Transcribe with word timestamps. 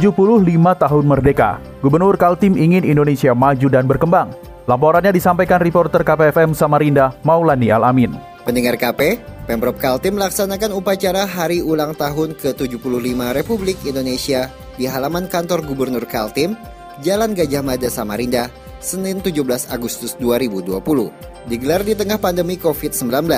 75 0.00 0.56
tahun 0.56 1.04
merdeka, 1.04 1.60
Gubernur 1.84 2.16
Kaltim 2.16 2.56
ingin 2.56 2.88
Indonesia 2.88 3.36
maju 3.36 3.68
dan 3.68 3.84
berkembang. 3.84 4.32
Laporannya 4.64 5.12
disampaikan 5.12 5.60
reporter 5.60 6.00
KPFM 6.00 6.56
Samarinda, 6.56 7.12
Maulani 7.20 7.68
Alamin. 7.68 8.16
Pendengar 8.48 8.80
KP, 8.80 9.20
Pemprov 9.44 9.76
Kaltim 9.76 10.16
melaksanakan 10.16 10.72
upacara 10.72 11.28
Hari 11.28 11.60
Ulang 11.60 11.92
Tahun 11.92 12.32
ke-75 12.32 13.20
Republik 13.36 13.76
Indonesia 13.84 14.48
di 14.80 14.88
halaman 14.88 15.28
kantor 15.28 15.68
Gubernur 15.68 16.08
Kaltim, 16.08 16.56
Jalan 17.04 17.36
Gajah 17.36 17.60
Mada 17.60 17.92
Samarinda, 17.92 18.48
Senin 18.80 19.20
17 19.20 19.68
Agustus 19.68 20.16
2020. 20.16 20.80
Digelar 21.44 21.84
di 21.84 21.92
tengah 21.92 22.16
pandemi 22.16 22.56
COVID-19. 22.56 23.28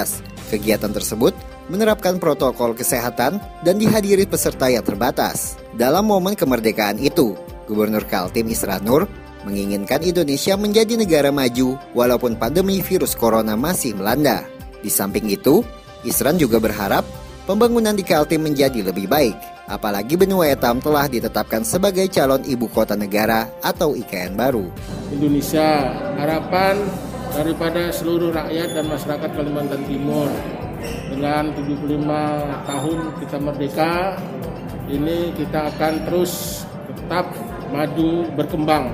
Kegiatan 0.55 0.95
tersebut 0.95 1.35
menerapkan 1.71 2.19
protokol 2.19 2.75
kesehatan 2.75 3.39
dan 3.63 3.75
dihadiri 3.79 4.27
peserta 4.27 4.67
yang 4.67 4.83
terbatas. 4.83 5.61
Dalam 5.77 6.09
momen 6.09 6.35
kemerdekaan 6.35 6.99
itu, 6.99 7.39
Gubernur 7.71 8.03
Kaltim 8.09 8.51
Isra 8.51 8.83
Nur 8.83 9.07
menginginkan 9.43 10.03
Indonesia 10.03 10.55
menjadi 10.55 10.95
negara 10.95 11.31
maju 11.35 11.79
walaupun 11.95 12.39
pandemi 12.39 12.79
virus 12.83 13.15
corona 13.15 13.59
masih 13.59 13.95
melanda. 13.99 14.47
Di 14.83 14.91
samping 14.91 15.31
itu, 15.31 15.63
Isran 16.03 16.39
juga 16.39 16.59
berharap 16.59 17.07
pembangunan 17.47 17.95
di 17.95 18.03
Kaltim 18.03 18.47
menjadi 18.47 18.83
lebih 18.83 19.07
baik, 19.07 19.35
apalagi 19.71 20.19
benua 20.19 20.51
etam 20.51 20.83
telah 20.83 21.07
ditetapkan 21.07 21.63
sebagai 21.63 22.07
calon 22.11 22.43
ibu 22.47 22.67
kota 22.71 22.99
negara 22.99 23.47
atau 23.63 23.95
IKN 23.95 24.35
baru. 24.35 24.67
Indonesia, 25.15 25.91
harapan 26.19 26.83
daripada 27.33 27.89
seluruh 27.95 28.35
rakyat 28.35 28.77
dan 28.77 28.85
masyarakat 28.91 29.31
Kalimantan 29.33 29.83
Timur 29.89 30.29
dengan 31.11 31.53
75 31.55 32.69
tahun 32.69 32.99
kita 33.23 33.37
merdeka 33.39 33.93
ini 34.91 35.33
kita 35.37 35.73
akan 35.73 35.93
terus 36.09 36.65
tetap 36.91 37.33
maju 37.73 38.29
berkembang 38.37 38.93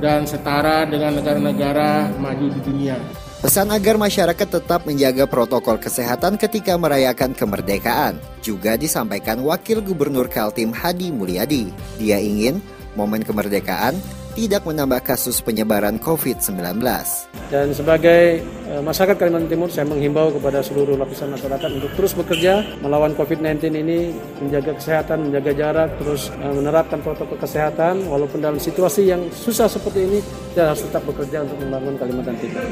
dan 0.00 0.24
setara 0.24 0.86
dengan 0.88 1.18
negara-negara 1.20 2.14
maju 2.16 2.46
di 2.48 2.60
dunia. 2.64 2.96
Pesan 3.40 3.72
agar 3.72 3.96
masyarakat 3.96 4.48
tetap 4.60 4.84
menjaga 4.84 5.24
protokol 5.24 5.80
kesehatan 5.80 6.36
ketika 6.36 6.76
merayakan 6.76 7.32
kemerdekaan 7.32 8.20
juga 8.44 8.76
disampaikan 8.76 9.40
Wakil 9.40 9.80
Gubernur 9.80 10.28
Kaltim 10.28 10.76
Hadi 10.76 11.08
Mulyadi. 11.08 11.72
Dia 11.96 12.20
ingin 12.20 12.60
momen 13.00 13.24
kemerdekaan 13.24 13.96
tidak 14.38 14.62
menambah 14.62 15.02
kasus 15.02 15.42
penyebaran 15.42 15.98
COVID-19. 15.98 16.80
Dan 17.50 17.74
sebagai 17.74 18.40
masyarakat 18.82 19.18
Kalimantan 19.18 19.50
Timur, 19.50 19.68
saya 19.68 19.86
menghimbau 19.90 20.30
kepada 20.30 20.62
seluruh 20.62 20.94
lapisan 20.94 21.34
masyarakat 21.34 21.70
untuk 21.70 21.90
terus 21.98 22.14
bekerja 22.14 22.62
melawan 22.78 23.12
COVID-19 23.18 23.74
ini, 23.74 24.14
menjaga 24.38 24.78
kesehatan, 24.78 25.30
menjaga 25.30 25.52
jarak, 25.52 25.90
terus 25.98 26.30
menerapkan 26.38 27.02
protokol 27.02 27.38
kesehatan, 27.42 28.06
walaupun 28.06 28.38
dalam 28.38 28.62
situasi 28.62 29.10
yang 29.10 29.26
susah 29.34 29.66
seperti 29.66 30.06
ini, 30.06 30.18
kita 30.54 30.72
harus 30.72 30.86
tetap 30.86 31.02
bekerja 31.04 31.42
untuk 31.42 31.58
membangun 31.66 31.94
Kalimantan 31.98 32.36
Timur. 32.38 32.62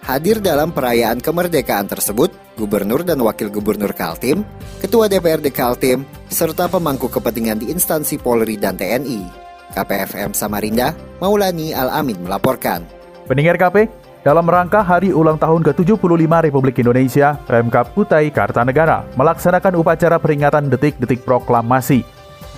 Hadir 0.00 0.42
dalam 0.42 0.74
perayaan 0.74 1.22
kemerdekaan 1.22 1.86
tersebut, 1.86 2.34
Gubernur 2.58 3.06
dan 3.06 3.20
Wakil 3.22 3.46
Gubernur 3.52 3.94
Kaltim, 3.94 4.42
Ketua 4.80 5.06
DPRD 5.06 5.52
Kaltim, 5.52 6.02
serta 6.26 6.66
pemangku 6.66 7.06
kepentingan 7.06 7.62
di 7.62 7.70
instansi 7.70 8.16
Polri 8.18 8.56
dan 8.56 8.74
TNI. 8.80 9.49
KPFM 9.72 10.34
Samarinda, 10.34 10.92
Maulani 11.22 11.70
Al-Amin 11.74 12.18
melaporkan. 12.22 12.82
Pendengar 13.26 13.56
KP, 13.56 13.86
dalam 14.20 14.44
rangka 14.44 14.84
Hari 14.84 15.16
Ulang 15.16 15.40
Tahun 15.40 15.64
ke-75 15.64 16.28
Republik 16.28 16.76
Indonesia, 16.82 17.40
Pemkap 17.48 17.96
Kutai 17.96 18.28
Kartanegara 18.28 19.08
melaksanakan 19.16 19.80
upacara 19.80 20.20
peringatan 20.20 20.68
detik-detik 20.68 21.24
proklamasi. 21.24 22.04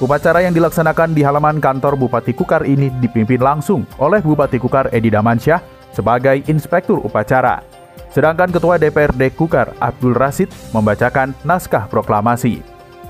Upacara 0.02 0.42
yang 0.42 0.50
dilaksanakan 0.50 1.14
di 1.14 1.22
halaman 1.22 1.62
kantor 1.62 1.94
Bupati 1.94 2.34
Kukar 2.34 2.66
ini 2.66 2.90
dipimpin 2.98 3.38
langsung 3.38 3.86
oleh 4.02 4.18
Bupati 4.18 4.58
Kukar 4.58 4.90
Edi 4.90 5.14
Damansyah 5.14 5.62
sebagai 5.94 6.42
inspektur 6.50 6.98
upacara. 6.98 7.62
Sedangkan 8.10 8.50
Ketua 8.50 8.82
DPRD 8.82 9.30
Kukar 9.38 9.78
Abdul 9.78 10.18
Rasid 10.18 10.50
membacakan 10.74 11.30
naskah 11.46 11.86
proklamasi. 11.86 12.58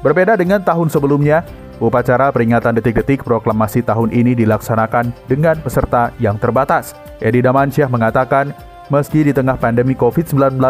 Berbeda 0.05 0.37
dengan 0.37 0.61
tahun 0.61 0.93
sebelumnya, 0.93 1.47
upacara 1.83 2.31
peringatan 2.31 2.79
detik-detik 2.79 3.27
proklamasi 3.27 3.83
tahun 3.83 4.15
ini 4.15 4.39
dilaksanakan 4.39 5.11
dengan 5.27 5.59
peserta 5.59 6.15
yang 6.23 6.39
terbatas. 6.39 6.95
Edi 7.19 7.43
Damansyah 7.43 7.91
mengatakan, 7.91 8.55
meski 8.87 9.27
di 9.27 9.35
tengah 9.35 9.59
pandemi 9.59 9.99
COVID-19, 9.99 10.63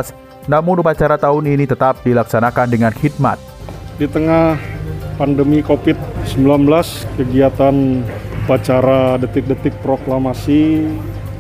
namun 0.48 0.80
upacara 0.80 1.20
tahun 1.20 1.44
ini 1.52 1.68
tetap 1.68 2.00
dilaksanakan 2.00 2.66
dengan 2.72 2.92
hikmat. 2.96 3.36
Di 4.00 4.08
tengah 4.08 4.56
pandemi 5.20 5.60
COVID-19, 5.60 6.64
kegiatan 7.20 7.76
upacara 8.42 9.20
detik-detik 9.22 9.76
proklamasi 9.84 10.90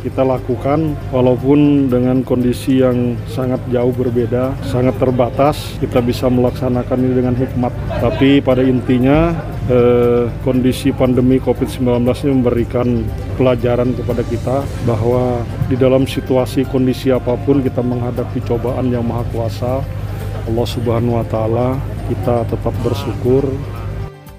kita 0.02 0.26
lakukan 0.26 0.98
walaupun 1.14 1.86
dengan 1.86 2.26
kondisi 2.26 2.82
yang 2.82 3.14
sangat 3.30 3.62
jauh 3.70 3.94
berbeda, 3.94 4.50
sangat 4.66 4.98
terbatas, 4.98 5.78
kita 5.78 6.02
bisa 6.02 6.26
melaksanakan 6.26 6.98
ini 6.98 7.14
dengan 7.14 7.34
hikmat. 7.38 7.70
Tapi 8.02 8.42
pada 8.42 8.66
intinya 8.66 9.30
eh, 9.68 10.24
kondisi 10.42 10.90
pandemi 10.90 11.38
COVID-19 11.38 12.02
ini 12.24 12.30
memberikan 12.32 12.88
pelajaran 13.38 13.94
kepada 13.94 14.22
kita 14.26 14.56
bahwa 14.86 15.42
di 15.70 15.76
dalam 15.78 16.08
situasi 16.08 16.66
kondisi 16.66 17.12
apa 17.14 17.38
pun 17.42 17.62
kita 17.62 17.84
menghadapi 17.84 18.42
cobaan 18.46 18.90
yang 18.90 19.06
maha 19.06 19.22
kuasa 19.30 19.82
Allah 20.42 20.66
Subhanahu 20.66 21.22
wa 21.22 21.26
taala, 21.30 21.78
kita 22.10 22.42
tetap 22.50 22.74
bersyukur 22.82 23.46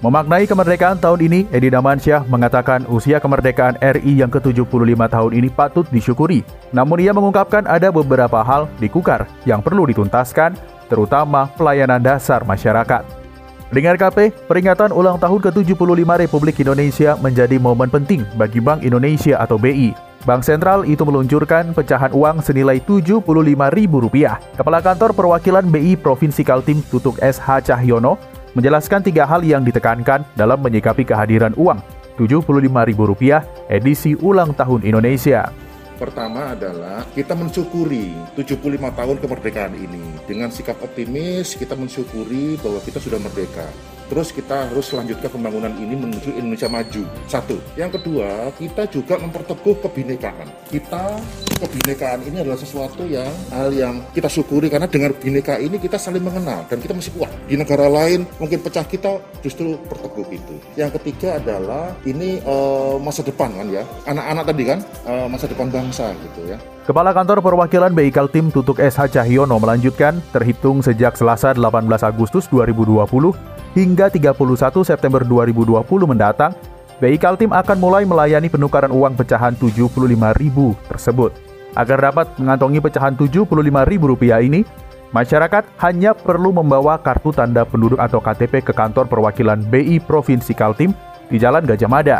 Memaknai 0.04 0.44
kemerdekaan 0.44 1.00
tahun 1.00 1.16
ini, 1.24 1.40
Edi 1.48 1.72
Damansyah 1.72 2.28
mengatakan 2.28 2.84
usia 2.92 3.16
kemerdekaan 3.16 3.80
RI 3.80 4.20
yang 4.20 4.28
ke-75 4.28 5.00
tahun 5.08 5.32
ini 5.32 5.48
patut 5.48 5.88
disyukuri. 5.88 6.44
Namun 6.76 7.00
ia 7.00 7.16
mengungkapkan 7.16 7.64
ada 7.64 7.88
beberapa 7.88 8.44
hal 8.44 8.68
di 8.76 8.92
Kukar 8.92 9.24
yang 9.48 9.64
perlu 9.64 9.88
dituntaskan, 9.88 10.60
terutama 10.92 11.48
pelayanan 11.56 12.04
dasar 12.04 12.44
masyarakat. 12.44 13.23
Dengar 13.72 13.96
KP, 13.96 14.34
peringatan 14.44 14.92
ulang 14.92 15.16
tahun 15.16 15.40
ke-75 15.40 16.04
Republik 16.04 16.60
Indonesia 16.60 17.16
menjadi 17.16 17.56
momen 17.56 17.88
penting 17.88 18.20
bagi 18.36 18.60
Bank 18.60 18.84
Indonesia 18.84 19.40
atau 19.40 19.56
BI. 19.56 19.96
Bank 20.24 20.40
Sentral 20.44 20.88
itu 20.88 21.04
meluncurkan 21.04 21.76
pecahan 21.76 22.12
uang 22.12 22.40
senilai 22.40 22.80
Rp75.000. 22.84 24.16
Kepala 24.56 24.80
Kantor 24.80 25.12
Perwakilan 25.12 25.68
BI 25.68 26.00
Provinsi 26.00 26.40
Kaltim 26.44 26.80
Tutuk 26.88 27.20
SH 27.20 27.68
Cahyono 27.72 28.16
menjelaskan 28.56 29.04
tiga 29.04 29.28
hal 29.28 29.44
yang 29.44 29.64
ditekankan 29.64 30.24
dalam 30.32 30.60
menyikapi 30.64 31.04
kehadiran 31.04 31.52
uang 31.60 31.80
Rp75.000 32.16 33.42
edisi 33.68 34.16
ulang 34.20 34.56
tahun 34.56 34.80
Indonesia. 34.86 35.52
Pertama 35.94 36.58
adalah 36.58 37.06
kita 37.14 37.38
mensyukuri 37.38 38.10
75 38.34 38.58
tahun 38.98 39.16
kemerdekaan 39.22 39.74
ini. 39.78 40.18
Dengan 40.26 40.50
sikap 40.50 40.82
optimis, 40.82 41.54
kita 41.54 41.78
mensyukuri 41.78 42.58
bahwa 42.58 42.82
kita 42.82 42.98
sudah 42.98 43.22
merdeka. 43.22 43.93
Terus 44.08 44.28
kita 44.30 44.68
harus 44.68 44.92
selanjutkan 44.92 45.32
pembangunan 45.32 45.72
ini 45.80 45.96
menuju 45.96 46.36
Indonesia 46.36 46.68
maju. 46.68 47.02
Satu. 47.24 47.56
Yang 47.74 48.00
kedua, 48.00 48.52
kita 48.60 48.84
juga 48.92 49.16
memperteguh 49.16 49.76
kebinekaan. 49.80 50.48
Kita 50.68 51.16
kebinekaan 51.64 52.20
ini 52.28 52.44
adalah 52.44 52.58
sesuatu 52.58 53.06
yang 53.08 53.30
hal 53.48 53.72
yang 53.72 54.04
kita 54.12 54.28
syukuri 54.28 54.68
karena 54.68 54.84
dengan 54.90 55.16
bineka 55.16 55.56
ini 55.56 55.80
kita 55.80 55.96
saling 55.96 56.20
mengenal 56.20 56.66
dan 56.68 56.78
kita 56.82 56.92
masih 56.92 57.14
kuat. 57.16 57.30
Di 57.48 57.56
negara 57.56 57.88
lain 57.88 58.28
mungkin 58.36 58.60
pecah 58.60 58.84
kita 58.84 59.22
justru 59.40 59.80
perteguh 59.88 60.28
itu. 60.34 60.54
Yang 60.76 61.00
ketiga 61.00 61.40
adalah 61.40 61.96
ini 62.04 62.42
uh, 62.44 63.00
masa 63.00 63.24
depan 63.24 63.54
kan 63.56 63.66
ya. 63.72 63.82
Anak-anak 64.04 64.44
tadi 64.52 64.62
kan 64.68 64.78
uh, 65.08 65.26
masa 65.30 65.48
depan 65.48 65.68
bangsa 65.72 66.12
gitu 66.12 66.52
ya. 66.52 66.58
Kepala 66.84 67.16
Kantor 67.16 67.40
Perwakilan 67.40 67.96
BI 67.96 68.12
Kaltim 68.12 68.52
Tutuk 68.52 68.76
SH 68.76 69.16
Cahyono 69.16 69.56
melanjutkan, 69.56 70.20
terhitung 70.36 70.84
sejak 70.84 71.16
Selasa 71.16 71.56
18 71.56 71.88
Agustus 72.04 72.44
2020 72.52 73.53
hingga 73.74 74.08
31 74.08 74.38
September 74.86 75.20
2020 75.26 75.82
mendatang, 76.06 76.54
BI 77.02 77.18
Kaltim 77.18 77.50
akan 77.50 77.76
mulai 77.82 78.06
melayani 78.06 78.46
penukaran 78.46 78.94
uang 78.94 79.18
pecahan 79.18 79.58
Rp75.000 79.58 80.58
tersebut. 80.88 81.34
Agar 81.74 81.98
dapat 81.98 82.30
mengantongi 82.38 82.78
pecahan 82.78 83.18
Rp75.000 83.18 84.46
ini, 84.46 84.62
masyarakat 85.10 85.66
hanya 85.82 86.14
perlu 86.14 86.54
membawa 86.54 86.94
kartu 87.02 87.34
tanda 87.34 87.66
penduduk 87.66 87.98
atau 87.98 88.22
KTP 88.22 88.62
ke 88.62 88.72
kantor 88.72 89.10
perwakilan 89.10 89.58
BI 89.66 89.98
Provinsi 89.98 90.54
Kaltim 90.54 90.94
di 91.28 91.36
Jalan 91.40 91.64
Gajah 91.64 91.90
Mada. 91.90 92.18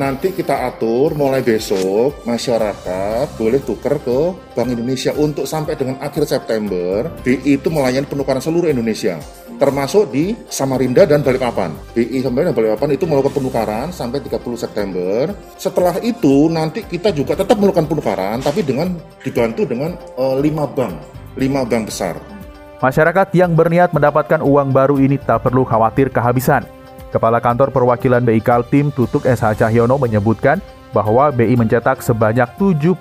Nanti 0.00 0.32
kita 0.32 0.64
atur 0.70 1.12
mulai 1.12 1.44
besok 1.44 2.24
masyarakat 2.24 3.26
boleh 3.36 3.60
tuker 3.60 4.00
ke 4.00 4.20
Bank 4.56 4.68
Indonesia 4.72 5.12
untuk 5.18 5.44
sampai 5.44 5.76
dengan 5.76 6.00
akhir 6.00 6.24
September 6.24 7.10
BI 7.20 7.58
itu 7.58 7.68
melayani 7.68 8.08
penukaran 8.08 8.40
seluruh 8.40 8.70
Indonesia 8.70 9.20
termasuk 9.58 10.14
di 10.14 10.32
Samarinda 10.46 11.04
dan 11.04 11.20
Balikpapan. 11.20 11.74
BI 11.92 12.22
Samarinda 12.22 12.54
dan 12.54 12.56
Balikpapan 12.56 12.90
itu 12.94 13.04
melakukan 13.04 13.42
penukaran 13.42 13.86
sampai 13.90 14.22
30 14.22 14.54
September. 14.54 15.34
Setelah 15.58 15.98
itu 16.00 16.46
nanti 16.48 16.86
kita 16.86 17.10
juga 17.10 17.34
tetap 17.34 17.58
melakukan 17.58 17.90
penukaran 17.90 18.38
tapi 18.38 18.62
dengan 18.62 18.94
dibantu 19.20 19.66
dengan 19.66 19.98
uh, 20.16 20.38
lima 20.38 20.64
bank, 20.64 20.94
lima 21.36 21.66
bank 21.66 21.90
besar. 21.90 22.16
Masyarakat 22.78 23.34
yang 23.34 23.58
berniat 23.58 23.90
mendapatkan 23.90 24.38
uang 24.38 24.70
baru 24.70 25.02
ini 25.02 25.18
tak 25.18 25.50
perlu 25.50 25.66
khawatir 25.66 26.14
kehabisan. 26.14 26.77
Kepala 27.08 27.40
Kantor 27.40 27.72
Perwakilan 27.72 28.20
BI 28.20 28.44
Kaltim 28.44 28.92
Tutuk 28.92 29.24
SH 29.24 29.64
Cahyono 29.64 29.96
menyebutkan 29.96 30.60
bahwa 30.92 31.28
BI 31.32 31.56
mencetak 31.56 32.00
sebanyak 32.04 32.48
75 32.60 33.00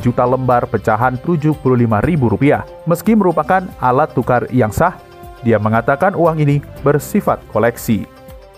juta 0.00 0.24
lembar 0.24 0.68
pecahan 0.68 1.16
Rp75.000. 1.20 2.64
Meski 2.88 3.12
merupakan 3.16 3.64
alat 3.80 4.12
tukar 4.12 4.48
yang 4.52 4.72
sah, 4.72 4.96
dia 5.44 5.56
mengatakan 5.60 6.16
uang 6.16 6.40
ini 6.40 6.60
bersifat 6.84 7.40
koleksi. 7.52 8.04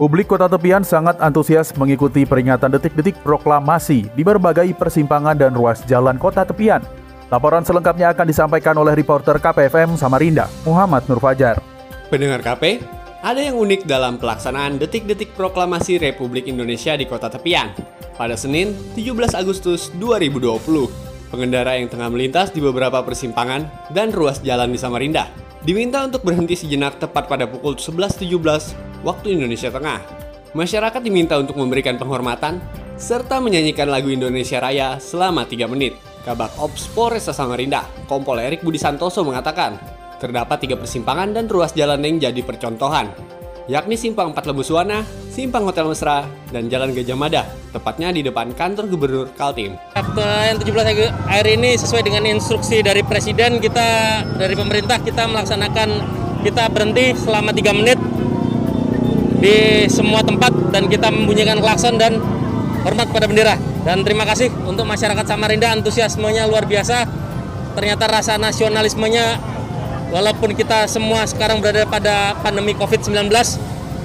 Publik 0.01 0.33
kota 0.33 0.49
tepian 0.49 0.81
sangat 0.81 1.21
antusias 1.21 1.77
mengikuti 1.77 2.25
peringatan 2.25 2.73
detik-detik 2.73 3.21
proklamasi 3.21 4.09
di 4.17 4.23
berbagai 4.25 4.73
persimpangan 4.73 5.37
dan 5.37 5.53
ruas 5.53 5.85
jalan 5.85 6.17
kota 6.17 6.41
tepian. 6.41 6.81
Laporan 7.29 7.63
selengkapnya 7.63 8.11
akan 8.11 8.27
disampaikan 8.27 8.75
oleh 8.81 8.97
reporter 8.97 9.37
KPFM 9.39 9.95
Samarinda, 10.01 10.49
Muhammad 10.65 11.05
Nur 11.05 11.21
Fajar. 11.21 11.61
Pendengar 12.11 12.43
KP, 12.43 12.83
ada 13.21 13.41
yang 13.41 13.61
unik 13.61 13.85
dalam 13.85 14.17
pelaksanaan 14.17 14.81
detik-detik 14.81 15.37
proklamasi 15.37 16.01
Republik 16.01 16.49
Indonesia 16.49 16.97
di 16.97 17.05
kota 17.05 17.29
tepian. 17.29 17.73
Pada 18.17 18.37
Senin, 18.37 18.73
17 18.97 19.37
Agustus 19.37 19.93
2020, 19.97 21.33
pengendara 21.33 21.77
yang 21.77 21.89
tengah 21.89 22.09
melintas 22.09 22.53
di 22.53 22.65
beberapa 22.65 23.01
persimpangan 23.05 23.93
dan 23.93 24.13
ruas 24.13 24.41
jalan 24.41 24.73
di 24.73 24.81
Samarinda 24.81 25.29
diminta 25.61 26.01
untuk 26.01 26.25
berhenti 26.25 26.57
sejenak 26.57 26.97
tepat 26.97 27.29
pada 27.29 27.45
pukul 27.45 27.77
11.17 27.77 29.05
waktu 29.05 29.37
Indonesia 29.37 29.69
Tengah. 29.69 30.01
Masyarakat 30.57 31.01
diminta 31.05 31.37
untuk 31.37 31.61
memberikan 31.61 32.01
penghormatan 32.01 32.59
serta 32.97 33.41
menyanyikan 33.41 33.89
lagu 33.89 34.09
Indonesia 34.09 34.61
Raya 34.61 34.97
selama 34.97 35.45
3 35.45 35.69
menit. 35.69 35.97
Kabak 36.21 36.57
Ops 36.61 36.89
Polresta 36.93 37.33
Samarinda, 37.33 37.89
Kompol 38.05 38.45
Erik 38.45 38.61
Budi 38.61 38.77
Santoso 38.77 39.25
mengatakan, 39.25 40.00
terdapat 40.21 40.61
tiga 40.61 40.77
persimpangan 40.77 41.33
dan 41.33 41.49
ruas 41.49 41.73
jalan 41.73 42.05
yang 42.05 42.21
jadi 42.21 42.45
percontohan, 42.45 43.09
yakni 43.67 43.97
Simpang 43.97 44.37
Empat 44.37 44.45
Lebusuana, 44.45 45.01
Simpang 45.33 45.65
Hotel 45.65 45.89
Mesra, 45.89 46.29
dan 46.53 46.69
Jalan 46.69 46.93
Gajah 46.93 47.17
Mada, 47.17 47.49
tepatnya 47.73 48.13
di 48.13 48.21
depan 48.21 48.53
kantor 48.53 48.85
Gubernur 48.93 49.33
Kaltim. 49.33 49.81
Yang 50.21 50.69
17 50.69 51.09
air 51.09 51.47
ini 51.49 51.81
sesuai 51.81 52.05
dengan 52.05 52.29
instruksi 52.29 52.85
dari 52.85 53.01
Presiden, 53.01 53.57
kita 53.65 54.21
dari 54.37 54.53
pemerintah 54.53 55.01
kita 55.01 55.25
melaksanakan 55.25 55.89
kita 56.45 56.69
berhenti 56.69 57.17
selama 57.17 57.57
3 57.57 57.81
menit 57.81 57.99
di 59.41 59.89
semua 59.89 60.21
tempat 60.21 60.53
dan 60.69 60.85
kita 60.85 61.09
membunyikan 61.09 61.65
klakson 61.65 61.97
dan 61.97 62.21
hormat 62.85 63.09
pada 63.09 63.25
bendera. 63.25 63.57
Dan 63.81 64.05
terima 64.05 64.29
kasih 64.29 64.53
untuk 64.69 64.85
masyarakat 64.85 65.25
Samarinda 65.25 65.73
antusiasmenya 65.73 66.45
luar 66.45 66.69
biasa. 66.69 67.09
Ternyata 67.73 68.05
rasa 68.05 68.37
nasionalismenya 68.37 69.41
walaupun 70.11 70.53
kita 70.59 70.91
semua 70.91 71.25
sekarang 71.25 71.63
berada 71.63 71.87
pada 71.87 72.35
pandemi 72.43 72.75
COVID-19, 72.75 73.31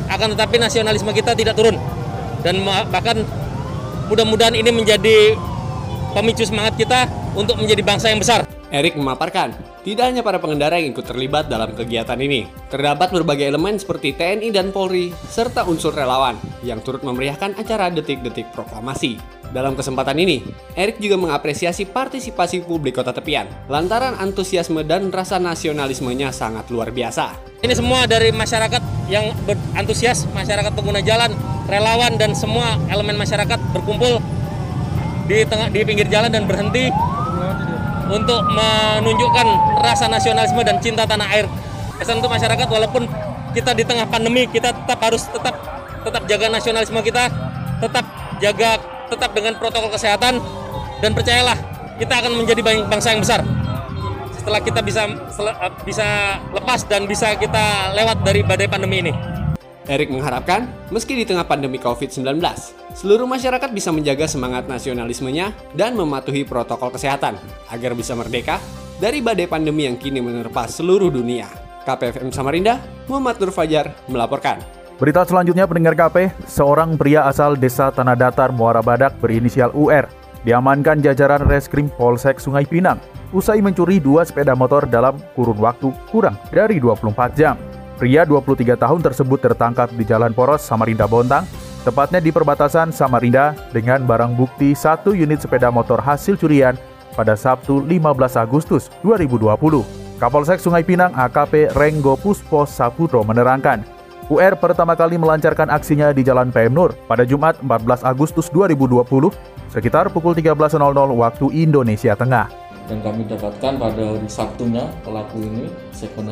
akan 0.05 0.27
tetapi 0.37 0.55
nasionalisme 0.61 1.09
kita 1.11 1.33
tidak 1.33 1.57
turun. 1.57 1.75
Dan 2.45 2.61
bahkan 2.93 3.25
mudah-mudahan 4.07 4.53
ini 4.53 4.69
menjadi 4.69 5.33
pemicu 6.13 6.45
semangat 6.45 6.77
kita 6.77 7.09
untuk 7.33 7.57
menjadi 7.57 7.81
bangsa 7.81 8.13
yang 8.13 8.21
besar. 8.21 8.45
Erik 8.69 8.93
memaparkan, 8.93 9.51
tidak 9.85 10.09
hanya 10.09 10.25
para 10.25 10.41
pengendara 10.41 10.81
yang 10.81 10.97
ikut 10.97 11.05
terlibat 11.05 11.45
dalam 11.45 11.69
kegiatan 11.77 12.17
ini, 12.17 12.49
terdapat 12.73 13.13
berbagai 13.13 13.53
elemen 13.53 13.77
seperti 13.77 14.17
TNI 14.17 14.49
dan 14.49 14.73
Polri, 14.73 15.13
serta 15.29 15.61
unsur 15.69 15.93
relawan 15.93 16.41
yang 16.65 16.81
turut 16.81 17.05
memeriahkan 17.05 17.53
acara 17.53 17.93
detik-detik 17.93 18.49
proklamasi. 18.49 19.21
Dalam 19.53 19.77
kesempatan 19.77 20.17
ini, 20.17 20.41
Erik 20.73 20.97
juga 20.97 21.21
mengapresiasi 21.21 21.85
partisipasi 21.85 22.65
publik 22.65 22.97
kota 22.97 23.13
tepian, 23.13 23.45
lantaran 23.69 24.17
antusiasme 24.17 24.81
dan 24.81 25.13
rasa 25.13 25.37
nasionalismenya 25.37 26.33
sangat 26.33 26.65
luar 26.73 26.89
biasa. 26.89 27.37
Ini 27.61 27.77
semua 27.77 28.09
dari 28.09 28.33
masyarakat 28.33 28.81
yang 29.05 29.37
antusias, 29.77 30.25
masyarakat 30.33 30.73
pengguna 30.73 31.05
jalan, 31.05 31.29
relawan 31.69 32.17
dan 32.17 32.33
semua 32.33 32.81
elemen 32.89 33.21
masyarakat 33.21 33.61
berkumpul 33.69 34.17
di 35.29 35.45
tengah 35.45 35.69
di 35.69 35.85
pinggir 35.85 36.09
jalan 36.09 36.33
dan 36.33 36.49
berhenti 36.49 36.89
untuk 38.09 38.41
menunjukkan 38.45 39.47
rasa 39.81 40.05
nasionalisme 40.09 40.61
dan 40.61 40.77
cinta 40.81 41.03
tanah 41.05 41.27
air. 41.33 41.45
Pesan 41.95 42.19
untuk 42.19 42.31
masyarakat 42.31 42.67
walaupun 42.67 43.07
kita 43.55 43.71
di 43.71 43.87
tengah 43.87 44.03
pandemi 44.05 44.45
kita 44.51 44.75
tetap 44.75 44.99
harus 44.99 45.23
tetap 45.31 45.55
tetap 46.03 46.23
jaga 46.27 46.51
nasionalisme 46.51 46.99
kita, 47.01 47.31
tetap 47.79 48.05
jaga 48.43 48.77
tetap 49.09 49.31
dengan 49.31 49.53
protokol 49.55 49.89
kesehatan 49.93 50.43
dan 50.99 51.11
percayalah 51.15 51.57
kita 51.95 52.13
akan 52.19 52.31
menjadi 52.35 52.61
bangsa 52.91 53.15
yang 53.15 53.23
besar 53.23 53.41
setelah 54.45 54.61
kita 54.61 54.81
bisa 54.85 55.09
bisa 55.81 56.37
lepas 56.53 56.85
dan 56.85 57.09
bisa 57.09 57.33
kita 57.33 57.95
lewat 57.97 58.21
dari 58.21 58.45
badai 58.45 58.69
pandemi 58.69 59.01
ini. 59.01 59.34
Erik 59.85 60.09
mengharapkan, 60.09 60.65
meski 60.89 61.13
di 61.13 61.29
tengah 61.29 61.45
pandemi 61.45 61.77
COVID-19, 61.77 62.41
seluruh 62.97 63.29
masyarakat 63.29 63.69
bisa 63.69 63.93
menjaga 63.93 64.25
semangat 64.25 64.65
nasionalismenya 64.65 65.53
dan 65.77 65.93
mematuhi 65.93 66.41
protokol 66.41 66.89
kesehatan 66.89 67.37
agar 67.69 67.93
bisa 67.93 68.17
merdeka 68.17 68.57
dari 68.97 69.21
badai 69.21 69.45
pandemi 69.45 69.85
yang 69.85 70.01
kini 70.01 70.25
menerpa 70.25 70.65
seluruh 70.65 71.13
dunia. 71.13 71.45
KPFM 71.85 72.33
Samarinda, 72.33 72.81
Muhammad 73.05 73.37
Nur 73.37 73.53
Fajar 73.53 73.93
melaporkan. 74.09 74.57
Berita 74.97 75.21
selanjutnya 75.21 75.69
pendengar 75.69 75.93
KP, 75.93 76.33
seorang 76.49 76.97
pria 76.97 77.29
asal 77.29 77.53
desa 77.53 77.93
Tanah 77.93 78.17
Datar 78.17 78.49
Muara 78.49 78.81
Badak 78.81 79.21
berinisial 79.21 79.69
UR 79.77 80.09
diamankan 80.41 81.05
jajaran 81.05 81.45
reskrim 81.45 81.93
Polsek 81.93 82.41
Sungai 82.41 82.65
Pinang 82.65 82.97
usai 83.35 83.61
mencuri 83.61 84.01
dua 84.01 84.25
sepeda 84.25 84.57
motor 84.57 84.89
dalam 84.89 85.19
kurun 85.37 85.59
waktu 85.61 85.93
kurang 86.09 86.39
dari 86.49 86.81
24 86.81 87.37
jam. 87.37 87.74
Pria 87.95 88.27
23 88.27 88.75
tahun 88.75 88.99
tersebut 88.99 89.39
tertangkap 89.39 89.87
di 89.95 90.03
Jalan 90.03 90.35
Poros 90.35 90.59
Samarinda 90.59 91.07
Bontang, 91.07 91.47
tepatnya 91.87 92.19
di 92.19 92.27
perbatasan 92.27 92.91
Samarinda 92.91 93.55
dengan 93.71 94.03
barang 94.03 94.35
bukti 94.35 94.75
satu 94.75 95.15
unit 95.15 95.39
sepeda 95.39 95.71
motor 95.71 96.03
hasil 96.03 96.35
curian 96.35 96.75
pada 97.15 97.39
Sabtu 97.39 97.79
15 97.79 98.35
Agustus 98.35 98.91
2020. 98.99 100.19
Kapolsek 100.19 100.59
Sungai 100.59 100.83
Pinang 100.83 101.15
AKP 101.15 101.71
Renggo 101.71 102.19
Puspo 102.19 102.67
Saputro 102.67 103.23
menerangkan, 103.23 103.87
UR 104.27 104.59
pertama 104.59 104.97
kali 104.99 105.15
melancarkan 105.15 105.71
aksinya 105.71 106.11
di 106.11 106.19
Jalan 106.25 106.51
PM 106.51 106.75
Nur 106.75 106.97
pada 107.07 107.23
Jumat 107.23 107.55
14 107.63 108.03
Agustus 108.03 108.51
2020 108.51 109.05
sekitar 109.71 110.11
pukul 110.11 110.35
13.00 110.35 110.81
waktu 111.15 111.45
Indonesia 111.53 112.11
Tengah. 112.11 112.64
Dan 112.85 113.01
kami 113.01 113.25
dapatkan 113.25 113.81
pada 113.81 114.01
hari 114.13 114.29
Sabtunya 114.29 114.85
pelaku 115.01 115.41
ini, 115.41 115.65
second 115.89 116.29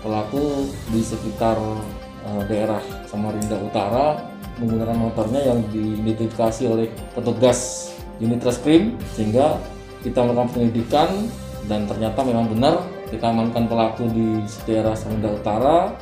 pelaku 0.00 0.72
di 0.88 1.04
sekitar 1.04 1.60
uh, 2.24 2.42
daerah 2.48 2.80
Samarinda 3.04 3.60
Utara 3.60 4.24
menggunakan 4.56 4.96
motornya 4.96 5.52
yang 5.52 5.60
diidentifikasi 5.68 6.64
oleh 6.64 6.88
petugas 7.12 7.92
unit 8.16 8.40
reskrim 8.40 8.96
sehingga 9.12 9.60
kita 10.00 10.24
melakukan 10.24 10.56
penyelidikan 10.56 11.08
dan 11.68 11.84
ternyata 11.84 12.24
memang 12.24 12.48
benar 12.48 12.80
kita 13.12 13.28
amankan 13.28 13.68
pelaku 13.68 14.08
di 14.10 14.40
daerah 14.64 14.96
Samarinda 14.96 15.36
Utara 15.36 15.92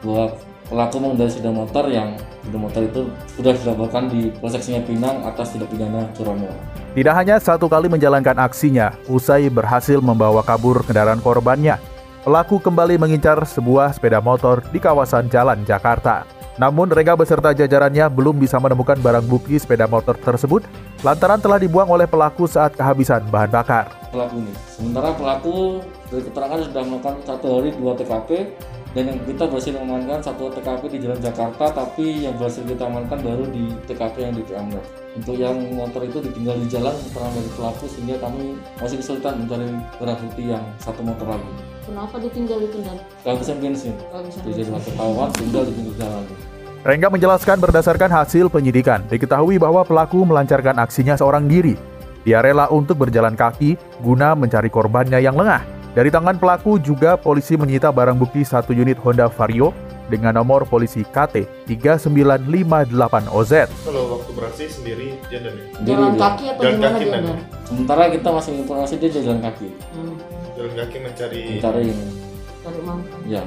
bahwa 0.00 0.32
pelaku 0.68 0.96
mengendarai 1.00 1.32
sepeda 1.32 1.52
motor 1.52 1.84
yang 1.88 2.14
sepeda 2.44 2.58
motor 2.60 2.82
itu 2.84 3.00
sudah 3.34 3.52
dilaporkan 3.56 4.12
di 4.12 4.28
Polsek 4.36 4.60
Singa 4.60 4.84
Pinang 4.84 5.24
atas 5.24 5.56
tindak 5.56 5.72
pidana 5.72 6.04
curanmor. 6.12 6.52
Tidak 6.92 7.14
hanya 7.16 7.36
satu 7.40 7.66
kali 7.66 7.88
menjalankan 7.88 8.36
aksinya, 8.36 8.92
usai 9.08 9.48
berhasil 9.48 9.98
membawa 10.04 10.44
kabur 10.44 10.84
kendaraan 10.84 11.24
korbannya, 11.24 11.80
pelaku 12.22 12.60
kembali 12.60 13.00
mengincar 13.00 13.40
sebuah 13.48 13.96
sepeda 13.96 14.20
motor 14.20 14.60
di 14.68 14.78
kawasan 14.78 15.32
Jalan 15.32 15.64
Jakarta. 15.64 16.28
Namun 16.58 16.90
Rega 16.90 17.14
beserta 17.14 17.54
jajarannya 17.54 18.10
belum 18.10 18.34
bisa 18.42 18.58
menemukan 18.58 18.98
barang 18.98 19.30
bukti 19.30 19.62
sepeda 19.62 19.86
motor 19.86 20.18
tersebut 20.18 20.66
lantaran 21.06 21.38
telah 21.38 21.54
dibuang 21.54 21.86
oleh 21.86 22.10
pelaku 22.10 22.50
saat 22.50 22.74
kehabisan 22.74 23.22
bahan 23.30 23.46
bakar. 23.46 23.94
Pelaku 24.10 24.42
ini, 24.42 24.52
sementara 24.66 25.14
pelaku 25.14 25.78
dari 26.10 26.22
keterangan 26.26 26.58
sudah 26.66 26.82
melakukan 26.82 27.14
satu 27.22 27.46
hari 27.62 27.70
dua 27.78 27.94
TKP 27.94 28.30
dan 28.96 29.04
yang 29.12 29.18
kita 29.28 29.44
berhasil 29.44 29.72
mengamankan 29.76 30.20
satu 30.24 30.48
TKP 30.48 30.82
di 30.96 30.98
Jalan 31.04 31.20
Jakarta 31.20 31.64
tapi 31.68 32.24
yang 32.24 32.34
berhasil 32.40 32.64
kita 32.64 32.88
amankan 32.88 33.20
baru 33.20 33.44
di 33.52 33.68
TKP 33.84 34.16
yang 34.24 34.32
di 34.32 34.42
PM 34.48 34.72
untuk 35.18 35.34
yang 35.34 35.56
motor 35.74 36.06
itu 36.06 36.22
ditinggal 36.22 36.56
di 36.62 36.66
jalan 36.70 36.94
keterangan 36.94 37.34
dari 37.34 37.50
pelaku 37.58 37.84
sehingga 37.90 38.16
kami 38.22 38.54
masih 38.78 38.96
kesulitan 39.02 39.34
mencari 39.42 39.66
barang 39.98 40.18
bukti 40.24 40.42
yang 40.46 40.64
satu 40.78 41.00
motor 41.02 41.26
lagi. 41.26 41.50
Kenapa 41.84 42.16
ditinggal 42.22 42.58
itu 42.62 42.78
dan? 42.86 42.96
Kehabisan 43.26 43.56
bensin. 43.58 43.94
Jadi 44.46 44.62
satu 44.62 44.90
kawan 44.94 45.28
tinggal 45.34 45.62
di 45.66 45.72
pinggir 45.74 45.94
jalan. 45.98 46.22
Rengga 46.86 47.08
menjelaskan 47.10 47.58
berdasarkan 47.58 48.10
hasil 48.14 48.46
penyidikan, 48.46 49.02
diketahui 49.10 49.58
bahwa 49.58 49.82
pelaku 49.82 50.22
melancarkan 50.22 50.78
aksinya 50.78 51.18
seorang 51.18 51.50
diri. 51.50 51.74
Dia 52.22 52.38
rela 52.38 52.70
untuk 52.70 53.02
berjalan 53.02 53.34
kaki 53.34 53.74
guna 53.98 54.38
mencari 54.38 54.70
korbannya 54.70 55.18
yang 55.18 55.34
lengah. 55.34 55.77
Dari 55.88 56.08
tangan 56.08 56.36
pelaku 56.36 56.78
juga 56.78 57.16
polisi 57.16 57.56
menyita 57.56 57.90
barang 57.90 58.14
bukti 58.14 58.44
satu 58.44 58.70
unit 58.70 59.00
Honda 59.00 59.26
Vario 59.26 59.74
dengan 60.06 60.32
nomor 60.32 60.64
polisi 60.64 61.02
KT 61.02 61.66
3958 61.66 63.28
OZ. 63.28 63.52
Kalau 63.82 64.02
waktu 64.14 64.30
beraksi 64.32 64.64
sendiri 64.70 65.18
jalan 65.28 65.52
ya? 65.52 65.64
Jalan 65.84 66.12
kaki 66.14 66.44
atau 66.48 66.62
Jalan 66.62 66.76
gimana 66.76 66.94
kaki 66.94 67.04
dia? 67.04 67.36
Sementara 67.64 68.02
kita 68.08 68.28
masih 68.30 68.52
informasi 68.58 68.94
dia 68.96 69.10
jalan 69.12 69.40
kaki. 69.42 69.68
Hmm, 69.92 70.14
Jalan 70.54 70.72
kaki 70.76 70.96
mencari. 70.98 71.40
Mencari 71.56 71.82
ini. 71.84 72.06
cari 72.58 72.78
uang. 72.80 73.00
Ya, 73.24 73.42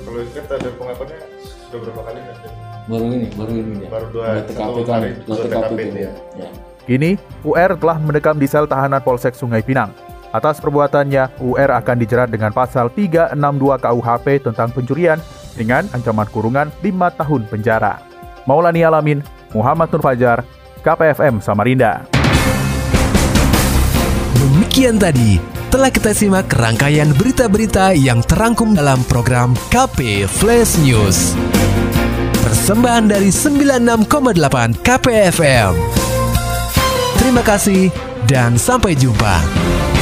Kalau 0.00 0.20
itu 0.20 0.32
kan 0.34 0.44
ada 0.50 0.68
pengakuannya 0.70 1.18
sudah 1.64 1.78
berapa 1.80 2.00
kali 2.02 2.20
kan? 2.20 2.36
baru 2.84 3.06
ini, 3.08 3.28
baru 3.32 3.52
ini 3.54 3.72
dia. 3.80 3.88
Baru 3.88 4.06
dua, 4.12 4.24
Dua 4.26 4.42
TKP 4.44 4.60
satu 4.60 4.80
kan, 4.84 4.94
hari, 5.00 5.10
dua 5.24 5.34
TKP 5.38 5.52
TKP 5.54 5.78
itu. 5.80 5.94
dia. 5.94 6.10
Ya. 6.36 6.48
Kini, 6.84 7.10
UR 7.40 7.70
telah 7.74 7.96
mendekam 7.96 8.36
di 8.36 8.44
sel 8.44 8.68
tahanan 8.68 9.00
Polsek 9.00 9.32
Sungai 9.32 9.64
Pinang. 9.64 9.88
Atas 10.34 10.58
perbuatannya, 10.58 11.38
UR 11.38 11.70
akan 11.78 11.96
dijerat 12.02 12.26
dengan 12.26 12.50
pasal 12.50 12.90
362 12.90 13.38
KUHP 13.78 14.42
tentang 14.42 14.74
pencurian 14.74 15.22
dengan 15.54 15.86
ancaman 15.94 16.26
kurungan 16.26 16.74
5 16.82 16.90
tahun 17.22 17.46
penjara. 17.46 18.02
Maulani 18.42 18.82
Alamin, 18.82 19.22
Muhammad 19.54 19.94
Nur 19.94 20.02
Fajar, 20.02 20.42
KPFM 20.82 21.38
Samarinda. 21.38 22.02
Demikian 24.34 24.98
tadi 24.98 25.38
telah 25.70 25.94
kita 25.94 26.10
simak 26.10 26.50
rangkaian 26.50 27.14
berita-berita 27.14 27.94
yang 27.94 28.18
terangkum 28.26 28.74
dalam 28.74 29.06
program 29.06 29.54
KP 29.70 30.26
Flash 30.26 30.82
News. 30.82 31.38
Persembahan 32.42 33.06
dari 33.06 33.30
96,8 33.30 34.82
KPFM. 34.82 35.72
Terima 37.22 37.42
kasih 37.46 37.94
dan 38.26 38.58
sampai 38.58 38.98
jumpa. 38.98 39.93